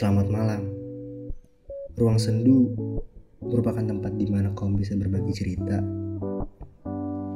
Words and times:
Selamat 0.00 0.32
malam. 0.32 0.64
Ruang 2.00 2.16
sendu 2.16 2.72
merupakan 3.44 3.84
tempat 3.84 4.16
di 4.16 4.32
mana 4.32 4.48
kaum 4.56 4.72
bisa 4.72 4.96
berbagi 4.96 5.28
cerita 5.36 5.76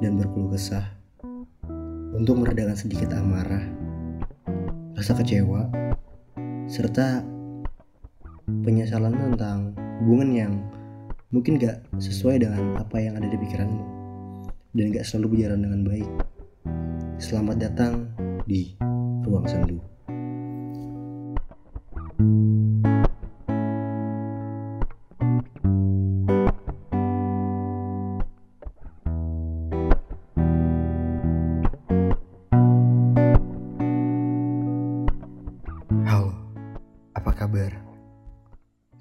dan 0.01 0.17
berkeluh 0.17 0.49
kesah 0.49 0.97
untuk 2.17 2.41
meredakan 2.41 2.73
sedikit 2.73 3.13
amarah, 3.21 3.69
rasa 4.97 5.13
kecewa, 5.13 5.69
serta 6.65 7.21
penyesalan 8.49 9.13
tentang 9.13 9.77
hubungan 10.01 10.31
yang 10.33 10.53
mungkin 11.37 11.61
gak 11.61 11.85
sesuai 12.01 12.49
dengan 12.49 12.81
apa 12.81 12.97
yang 12.97 13.21
ada 13.21 13.29
di 13.29 13.37
pikiranmu 13.45 13.85
dan 14.73 14.89
gak 14.89 15.05
selalu 15.05 15.37
berjalan 15.37 15.69
dengan 15.69 15.81
baik. 15.85 16.11
Selamat 17.21 17.61
datang 17.61 18.09
di 18.49 18.73
Ruang 19.21 19.45
Sendu. 19.45 19.94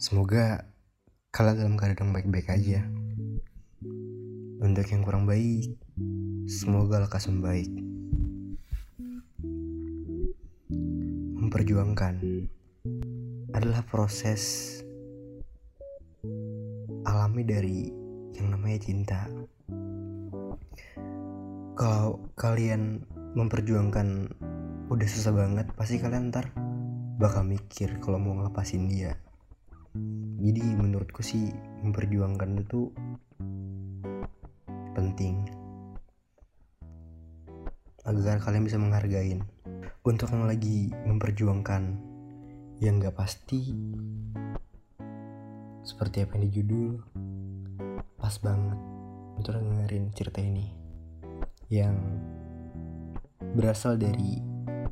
Semoga 0.03 0.67
kalian 1.31 1.63
dalam 1.63 1.75
keadaan 1.80 2.11
baik-baik 2.11 2.52
aja. 2.52 2.84
Untuk 4.59 4.84
yang 4.91 4.99
kurang 4.99 5.23
baik, 5.23 5.80
semoga 6.44 7.08
lekas 7.08 7.31
membaik. 7.31 7.72
Memperjuangkan 11.39 12.19
adalah 13.55 13.80
proses 13.88 14.75
alami 17.08 17.47
dari 17.47 17.88
yang 18.35 18.52
namanya 18.52 18.83
cinta. 18.83 19.23
Kalau 21.80 22.28
kalian 22.35 23.08
memperjuangkan 23.39 24.35
udah 24.91 25.08
susah 25.08 25.31
banget, 25.31 25.72
pasti 25.80 25.95
kalian 25.95 26.28
ntar 26.28 26.52
bakal 27.16 27.47
mikir 27.47 28.03
kalau 28.03 28.19
mau 28.19 28.35
ngelepasin 28.35 28.91
dia. 28.91 29.16
Jadi 30.41 30.66
menurutku 30.73 31.22
sih 31.22 31.53
memperjuangkan 31.86 32.49
itu 32.59 32.89
penting 34.97 35.45
agar 38.03 38.38
kalian 38.44 38.66
bisa 38.67 38.81
menghargain. 38.81 39.45
Untuk 40.03 40.35
yang 40.35 40.44
lagi 40.50 40.91
memperjuangkan 41.08 41.95
yang 42.83 43.00
gak 43.00 43.16
pasti 43.16 43.72
seperti 45.83 46.23
apa 46.23 46.35
yang 46.35 46.44
di 46.47 46.52
judul 46.52 46.91
pas 48.19 48.35
banget 48.39 48.80
untuk 49.35 49.55
dengerin 49.55 50.11
cerita 50.16 50.39
ini 50.39 50.67
yang 51.72 51.95
berasal 53.55 54.00
dari 54.00 54.39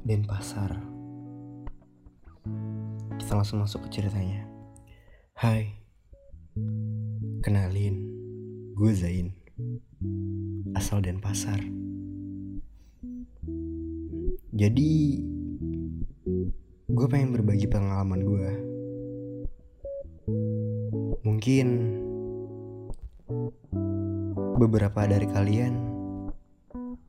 Denpasar. 0.01 0.81
Kita 3.21 3.31
langsung 3.37 3.61
masuk 3.61 3.85
ke 3.87 4.01
ceritanya. 4.01 4.50
Hai, 5.41 5.73
kenalin, 7.41 7.97
gue 8.77 8.93
Zain, 8.93 9.33
asal 10.77 11.01
Denpasar. 11.01 11.57
Jadi, 14.53 15.17
gue 16.85 17.07
pengen 17.09 17.33
berbagi 17.33 17.65
pengalaman 17.65 18.21
gue. 18.21 18.49
Mungkin 21.25 21.67
beberapa 24.61 25.09
dari 25.09 25.25
kalian 25.25 25.73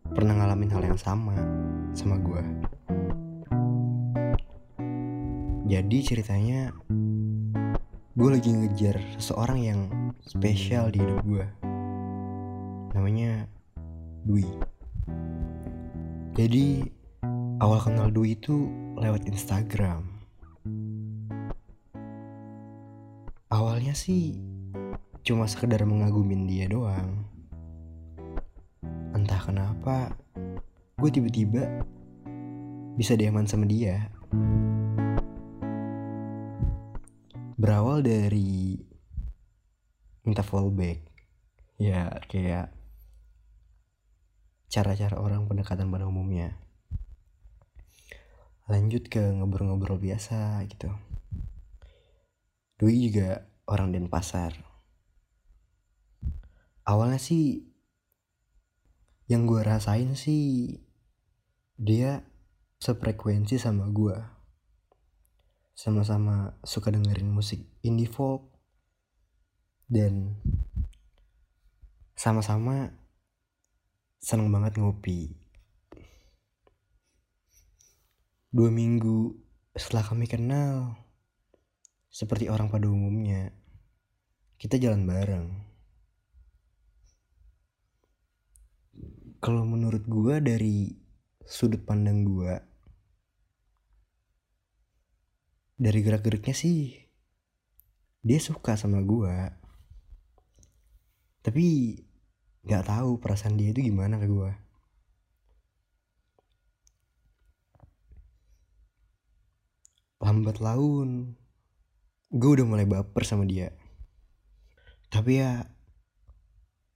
pernah 0.09 0.41
ngalamin 0.41 0.73
hal 0.73 0.89
yang 0.89 0.97
sama 0.97 1.37
sama 1.93 2.17
gue. 2.17 2.45
Jadi 5.69 5.99
ceritanya 6.01 6.73
gue 8.13 8.29
lagi 8.29 8.53
ngejar 8.53 9.01
seseorang 9.17 9.59
yang 9.65 9.81
spesial 10.21 10.93
di 10.93 11.01
hidup 11.01 11.25
gue. 11.25 11.47
Namanya 12.93 13.49
Dwi. 14.29 14.45
Jadi 16.37 16.93
awal 17.65 17.81
kenal 17.81 18.13
Dwi 18.13 18.37
itu 18.37 18.69
lewat 19.01 19.25
Instagram. 19.25 20.05
Awalnya 23.49 23.97
sih 23.97 24.37
cuma 25.25 25.49
sekedar 25.49 25.81
mengagumin 25.89 26.45
dia 26.45 26.69
doang. 26.69 27.25
Entah 29.17 29.41
kenapa 29.41 30.13
gue 31.01 31.09
tiba-tiba 31.09 31.65
bisa 32.93 33.17
diaman 33.17 33.49
sama 33.49 33.65
dia. 33.65 34.13
Berawal 37.63 38.03
dari 38.03 38.75
minta 40.27 40.43
fallback. 40.43 40.99
Ya 41.79 42.11
kayak 42.27 42.75
cara-cara 44.67 45.23
orang 45.23 45.47
pendekatan 45.47 45.87
pada 45.87 46.11
umumnya. 46.11 46.59
Lanjut 48.67 49.07
ke 49.07 49.23
ngobrol-ngobrol 49.39 50.03
biasa 50.03 50.59
gitu. 50.75 50.91
Dwi 52.83 53.07
juga 53.07 53.47
orang 53.71 53.95
Denpasar. 53.95 54.59
Awalnya 56.83 57.23
sih 57.23 57.63
yang 59.31 59.47
gue 59.47 59.63
rasain 59.63 60.19
sih 60.19 60.83
dia 61.79 62.27
sefrekuensi 62.83 63.55
sama 63.55 63.87
gue. 63.87 64.32
Sama-sama 65.83 66.55
suka 66.63 66.95
dengerin 66.95 67.27
musik 67.27 67.59
indie 67.83 68.07
folk 68.07 68.47
dan 69.91 70.39
sama-sama 72.15 72.95
seneng 74.23 74.47
banget 74.55 74.79
ngopi. 74.79 75.35
Dua 78.55 78.71
minggu 78.71 79.35
setelah 79.75 80.07
kami 80.07 80.31
kenal, 80.31 80.95
seperti 82.15 82.47
orang 82.47 82.71
pada 82.71 82.87
umumnya, 82.87 83.51
kita 84.63 84.79
jalan 84.79 85.03
bareng. 85.03 85.51
Kalau 89.43 89.67
menurut 89.67 90.07
gue 90.07 90.39
dari 90.39 90.95
sudut 91.43 91.83
pandang 91.83 92.23
gue, 92.23 92.55
dari 95.77 96.01
gerak-geriknya 96.05 96.55
sih, 96.57 96.95
dia 98.23 98.39
suka 98.39 98.79
sama 98.79 99.03
gue. 99.03 99.35
Tapi 101.43 101.65
nggak 102.63 102.87
tahu 102.87 103.19
perasaan 103.19 103.59
dia 103.59 103.75
itu 103.75 103.83
gimana 103.83 104.23
ke 104.23 104.31
gue. 104.31 104.53
Lambat 110.23 110.63
laun, 110.63 111.35
gue 112.31 112.51
udah 112.55 112.67
mulai 112.67 112.87
baper 112.87 113.27
sama 113.27 113.43
dia. 113.43 113.75
Tapi 115.11 115.43
ya, 115.43 115.67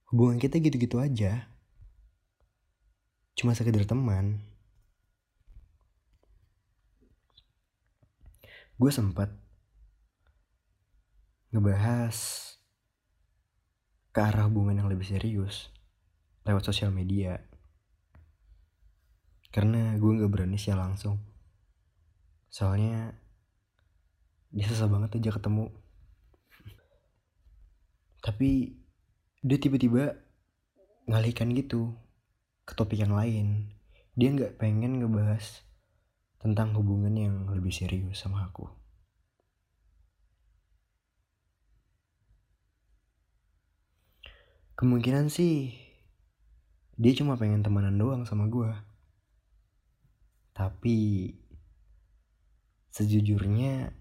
hubungan 0.09 0.39
kita 0.39 0.63
gitu-gitu 0.63 0.97
aja. 0.97 1.51
Cuma 3.35 3.51
sekedar 3.53 3.83
teman. 3.83 4.56
Gue 8.77 8.93
sempat 8.93 9.33
ngebahas 11.49 12.17
ke 14.13 14.19
arah 14.21 14.45
hubungan 14.45 14.77
yang 14.77 14.89
lebih 14.89 15.09
serius 15.09 15.73
lewat 16.45 16.61
sosial 16.61 16.93
media. 16.93 17.41
Karena 19.49 19.97
gue 19.97 20.21
gak 20.21 20.29
berani 20.29 20.61
sih 20.61 20.77
langsung. 20.77 21.17
Soalnya 22.53 23.17
dia 24.53 24.65
susah 24.69 24.85
banget 24.85 25.17
aja 25.17 25.33
ketemu. 25.33 25.73
Tapi 28.21 28.77
dia 29.41 29.57
tiba-tiba 29.57 30.21
ngalihkan 31.09 31.49
gitu 31.57 31.97
ke 32.67 32.77
topik 32.77 33.01
yang 33.01 33.15
lain. 33.15 33.73
Dia 34.17 34.33
nggak 34.33 34.57
pengen 34.59 34.99
ngebahas 34.99 35.66
tentang 36.37 36.73
hubungan 36.77 37.13
yang 37.13 37.35
lebih 37.49 37.73
serius 37.73 38.21
sama 38.21 38.45
aku. 38.45 38.69
Kemungkinan 44.77 45.33
sih 45.33 45.73
dia 46.97 47.13
cuma 47.17 47.37
pengen 47.37 47.65
temenan 47.65 47.97
doang 47.97 48.23
sama 48.29 48.45
gue. 48.45 48.69
Tapi 50.53 50.97
sejujurnya 52.93 53.93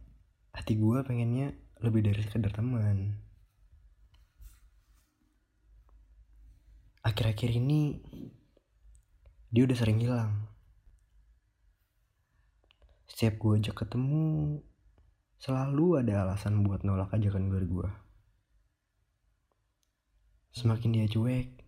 hati 0.56 0.76
gue 0.76 0.98
pengennya 1.04 1.52
lebih 1.84 2.08
dari 2.08 2.20
sekedar 2.24 2.52
teman 2.56 3.26
akhir-akhir 7.06 7.50
ini 7.54 8.02
dia 9.54 9.62
udah 9.62 9.78
sering 9.78 10.02
hilang 10.02 10.50
setiap 13.06 13.38
gue 13.38 13.52
ajak 13.62 13.86
ketemu 13.86 14.60
selalu 15.38 16.02
ada 16.04 16.26
alasan 16.26 16.66
buat 16.66 16.82
nolak 16.82 17.14
ajakan 17.14 17.50
dari 17.50 17.66
gue 17.66 17.88
semakin 20.56 20.90
dia 20.92 21.06
cuek 21.06 21.66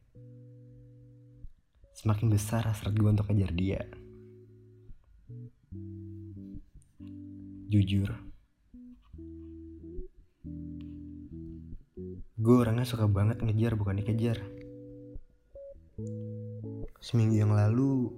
semakin 1.98 2.30
besar 2.30 2.62
hasrat 2.62 2.94
gue 2.94 3.10
untuk 3.10 3.26
kejar 3.26 3.50
dia. 3.50 3.82
Jujur 7.68 8.28
gue 12.38 12.54
orangnya 12.54 12.86
suka 12.86 13.10
banget 13.10 13.42
ngejar 13.42 13.74
bukan 13.74 13.98
dikejar. 13.98 14.38
Seminggu 17.02 17.34
yang 17.34 17.50
lalu 17.50 18.14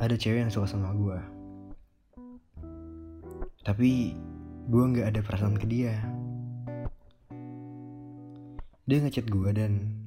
ada 0.00 0.16
cewek 0.16 0.42
yang 0.42 0.52
suka 0.52 0.66
sama 0.72 0.96
gue 0.96 1.40
tapi 3.60 4.16
gue 4.72 4.82
nggak 4.82 5.14
ada 5.14 5.20
perasaan 5.20 5.60
ke 5.60 5.66
dia. 5.68 5.94
Dia 8.88 8.98
ngechat 8.98 9.28
gue 9.28 9.50
dan 9.52 10.02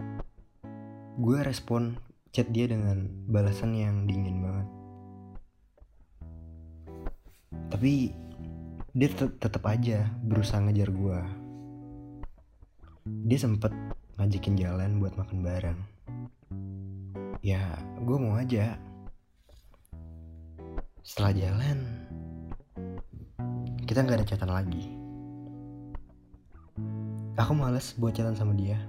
gue 1.22 1.38
respon 1.45 1.95
chat 2.34 2.50
dia 2.50 2.66
dengan 2.66 3.07
balasan 3.30 3.78
yang 3.78 4.10
dingin 4.10 4.42
banget. 4.42 4.68
Tapi 7.69 8.12
dia 8.94 9.10
tetap 9.16 9.63
aja 9.69 10.06
berusaha 10.22 10.62
ngejar 10.62 10.94
gue 10.94 11.19
dia 13.04 13.36
sempet 13.36 13.74
ngajakin 14.16 14.56
jalan 14.56 15.01
buat 15.01 15.18
makan 15.18 15.39
bareng. 15.44 15.80
Ya 17.44 17.75
gue 18.00 18.18
mau 18.19 18.39
aja 18.39 18.80
setelah 21.03 21.35
jalan 21.35 21.77
kita 23.83 24.07
nggak 24.07 24.23
ada 24.23 24.27
catatan 24.27 24.51
lagi. 24.55 24.83
Aku 27.35 27.51
males 27.51 27.91
buat 28.00 28.15
jalan 28.15 28.39
sama 28.39 28.55
dia. 28.55 28.79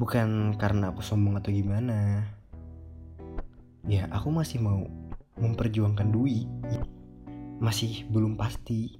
Bukan 0.00 0.56
karena 0.56 0.88
aku 0.88 1.04
sombong 1.04 1.36
atau 1.36 1.52
gimana. 1.52 2.24
Ya 3.84 4.08
aku 4.08 4.32
masih 4.32 4.64
mau 4.64 4.88
memperjuangkan 5.36 6.08
Dwi. 6.08 6.48
Masih 7.60 8.08
belum 8.08 8.40
pasti 8.40 8.96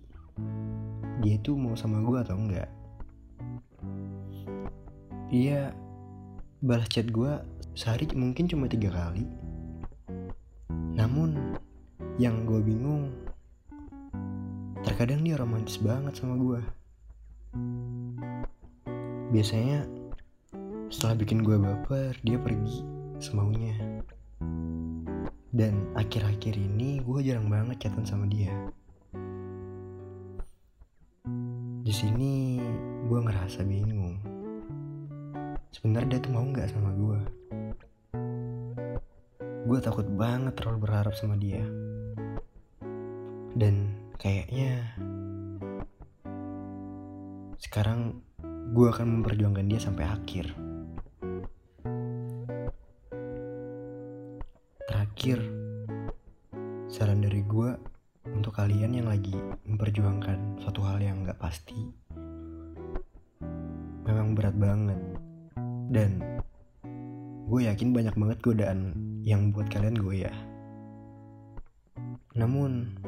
dia 1.24 1.40
itu 1.40 1.56
mau 1.56 1.72
sama 1.72 2.04
gue 2.04 2.18
atau 2.20 2.36
enggak. 2.36 2.68
Iya 5.32 5.72
balas 6.60 6.92
chat 6.92 7.08
gue 7.08 7.40
sehari 7.72 8.04
mungkin 8.12 8.44
cuma 8.44 8.68
tiga 8.68 8.92
kali 8.92 9.24
namun 10.92 11.56
yang 12.20 12.44
gue 12.44 12.60
bingung 12.60 13.08
terkadang 14.84 15.24
dia 15.24 15.40
romantis 15.40 15.80
banget 15.80 16.18
sama 16.18 16.36
gue 16.36 16.60
biasanya 19.32 19.88
setelah 20.92 21.24
bikin 21.24 21.40
gue 21.40 21.56
baper 21.56 22.12
dia 22.20 22.36
pergi 22.36 22.84
semaunya. 23.16 23.72
Dan 25.52 25.88
akhir-akhir 25.96 26.52
ini 26.52 27.00
gue 27.00 27.20
jarang 27.24 27.48
banget 27.48 27.88
chatan 27.88 28.04
sama 28.04 28.28
dia. 28.28 28.52
Di 31.80 31.92
sini 31.92 32.60
gue 33.08 33.18
ngerasa 33.24 33.64
bingung. 33.64 34.20
Sebenarnya 35.72 36.20
dia 36.20 36.24
tuh 36.24 36.32
mau 36.36 36.44
nggak 36.44 36.68
sama 36.68 36.92
gue 36.92 37.20
gue 39.62 39.78
takut 39.78 40.06
banget 40.18 40.58
terlalu 40.58 40.90
berharap 40.90 41.14
sama 41.14 41.38
dia. 41.38 41.62
Dan 43.54 43.94
kayaknya 44.18 44.98
sekarang 47.62 48.18
gue 48.74 48.86
akan 48.90 49.22
memperjuangkan 49.22 49.66
dia 49.70 49.78
sampai 49.78 50.04
akhir. 50.10 50.50
Terakhir 54.90 55.38
saran 56.90 57.22
dari 57.22 57.46
gue 57.46 57.70
untuk 58.34 58.58
kalian 58.58 58.98
yang 58.98 59.06
lagi 59.06 59.38
memperjuangkan 59.70 60.58
suatu 60.58 60.82
hal 60.82 60.98
yang 60.98 61.22
gak 61.22 61.38
pasti 61.38 61.78
memang 64.02 64.34
berat 64.34 64.58
banget. 64.58 64.98
Dan 65.86 66.18
gue 67.46 67.60
yakin 67.62 67.94
banyak 67.94 68.16
banget 68.18 68.38
godaan 68.42 69.11
yang 69.22 69.54
buat 69.54 69.70
kalian 69.70 70.02
ya. 70.10 70.34
Namun 72.34 72.98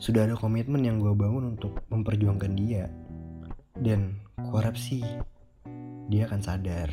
sudah 0.00 0.24
ada 0.24 0.34
komitmen 0.34 0.82
yang 0.82 0.98
gue 0.98 1.12
bangun 1.12 1.54
untuk 1.54 1.76
memperjuangkan 1.92 2.52
dia. 2.56 2.88
Dan 3.76 4.18
kuharap 4.48 4.74
sih 4.74 5.04
dia 6.08 6.24
akan 6.26 6.40
sadar. 6.40 6.88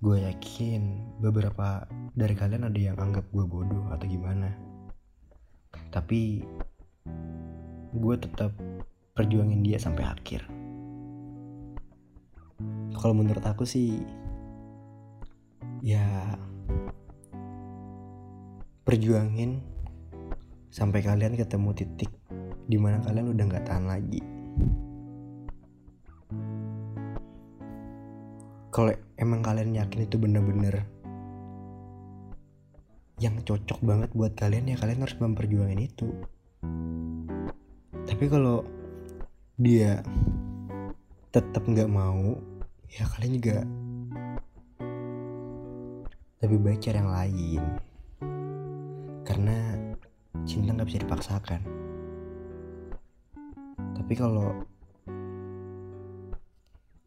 Gue 0.00 0.16
yakin 0.24 1.16
beberapa 1.20 1.88
dari 2.12 2.36
kalian 2.36 2.68
ada 2.68 2.80
yang 2.80 2.96
anggap 2.96 3.28
gue 3.28 3.44
bodoh 3.44 3.84
atau 3.92 4.06
gimana. 4.08 4.52
Tapi 5.92 6.40
gue 7.94 8.14
tetap 8.18 8.52
perjuangin 9.14 9.60
dia 9.60 9.76
sampai 9.78 10.04
akhir. 10.08 10.42
Kalau 12.94 13.14
menurut 13.14 13.44
aku 13.44 13.68
sih 13.68 14.00
ya. 15.84 16.40
Perjuangin 18.88 19.60
sampai 20.72 21.04
kalian 21.04 21.36
ketemu 21.36 21.70
titik 21.76 22.08
di 22.64 22.80
mana 22.80 23.04
kalian 23.04 23.36
udah 23.36 23.44
nggak 23.44 23.66
tahan 23.68 23.84
lagi. 23.84 24.20
Kalau 28.72 28.90
emang 29.20 29.44
kalian 29.44 29.76
yakin 29.76 30.08
itu 30.08 30.16
bener-bener 30.18 30.88
yang 33.22 33.38
cocok 33.46 33.78
banget 33.86 34.10
buat 34.16 34.34
kalian 34.34 34.74
ya 34.74 34.76
kalian 34.80 35.04
harus 35.04 35.20
memperjuangin 35.20 35.80
itu. 35.84 36.08
Tapi 38.04 38.24
kalau 38.26 38.66
dia 39.54 40.02
tetap 41.30 41.62
nggak 41.62 41.86
mau 41.86 42.34
ya 42.90 43.06
kalian 43.14 43.38
juga 43.38 43.56
lebih 46.42 46.58
baik 46.58 46.80
cari 46.82 46.98
yang 46.98 47.12
lain. 47.12 47.62
Karena 49.22 49.56
cinta 50.42 50.74
nggak 50.74 50.88
bisa 50.88 51.02
dipaksakan. 51.04 51.60
Tapi 53.94 54.12
kalau 54.18 54.50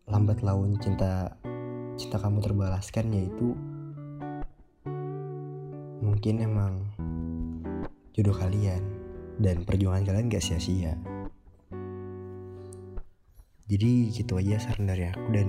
lambat 0.07 0.39
laun 0.39 0.79
cinta 0.79 1.35
cinta 1.99 2.15
kamu 2.21 2.39
terbalaskan 2.39 3.11
yaitu 3.11 3.57
mungkin 5.99 6.39
emang 6.39 6.73
jodoh 8.15 8.33
kalian 8.33 8.81
dan 9.37 9.61
perjuangan 9.67 10.07
kalian 10.07 10.31
gak 10.31 10.41
sia-sia. 10.41 10.97
Jadi 13.67 14.09
gitu 14.15 14.39
aja 14.39 14.57
saran 14.57 14.87
dari 14.87 15.11
aku 15.11 15.27
dan 15.35 15.47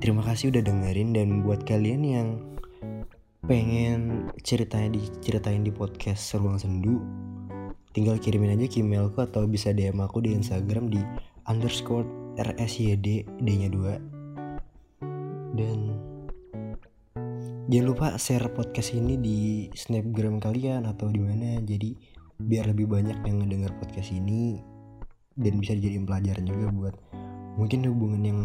terima 0.00 0.24
kasih 0.24 0.48
udah 0.48 0.64
dengerin 0.64 1.12
dan 1.12 1.28
buat 1.44 1.68
kalian 1.68 2.00
yang 2.00 2.28
pengen 3.44 4.32
ceritanya 4.40 4.96
diceritain 4.96 5.60
di 5.60 5.68
podcast 5.68 6.24
Seruang 6.24 6.56
Sendu 6.56 7.04
tinggal 7.92 8.16
kirimin 8.16 8.56
aja 8.56 8.64
ke 8.64 8.80
emailku 8.80 9.20
atau 9.20 9.44
bisa 9.44 9.76
DM 9.76 10.00
aku 10.00 10.24
di 10.24 10.32
Instagram 10.32 10.88
di 10.88 11.04
underscore 11.52 12.08
rsyd 12.40 13.28
d 13.28 13.44
nya 13.44 13.68
2 13.68 15.60
dan 15.60 15.78
jangan 17.68 17.86
lupa 17.92 18.16
share 18.16 18.48
podcast 18.56 18.96
ini 18.96 19.20
di 19.20 19.68
snapgram 19.76 20.40
kalian 20.40 20.88
atau 20.88 21.12
di 21.12 21.20
mana 21.20 21.60
jadi 21.60 21.92
biar 22.40 22.72
lebih 22.72 22.88
banyak 22.88 23.20
yang 23.28 23.44
ngedengar 23.44 23.76
podcast 23.76 24.16
ini 24.16 24.64
dan 25.36 25.60
bisa 25.60 25.76
jadi 25.76 26.00
pelajaran 26.00 26.48
juga 26.48 26.66
buat 26.72 26.96
mungkin 27.60 27.84
hubungan 27.84 28.22
yang 28.24 28.40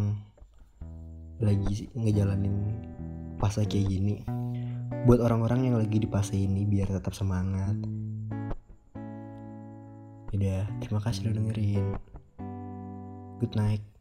lagi 1.40 1.90
ngejalanin 1.96 2.56
fase 3.40 3.64
kayak 3.68 3.88
gini. 3.90 4.22
Buat 5.06 5.22
orang-orang 5.22 5.70
yang 5.72 5.76
lagi 5.78 6.02
di 6.02 6.08
fase 6.10 6.36
ini 6.36 6.66
biar 6.66 6.90
tetap 6.90 7.16
semangat. 7.16 7.78
Udah 10.36 10.68
terima 10.84 11.00
kasih 11.00 11.32
udah 11.32 11.36
dengerin. 11.40 11.86
Good 13.40 13.56
night 13.56 13.95